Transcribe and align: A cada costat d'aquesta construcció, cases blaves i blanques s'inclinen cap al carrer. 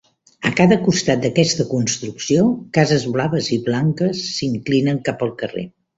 A 0.49 0.51
cada 0.59 0.77
costat 0.85 1.19
d'aquesta 1.25 1.67
construcció, 1.73 2.47
cases 2.79 3.07
blaves 3.19 3.51
i 3.59 3.61
blanques 3.69 4.23
s'inclinen 4.39 5.03
cap 5.11 5.23
al 5.29 5.35
carrer. 5.45 5.67